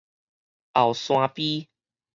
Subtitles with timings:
[0.73, 1.67] 後山埤